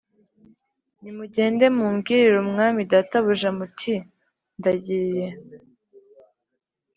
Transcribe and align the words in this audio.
Nimugende 1.01 1.65
mumbwirire 1.75 2.37
umwami 2.45 2.81
databuja 2.91 3.49
muti 3.57 3.95
ndagiye 4.59 5.27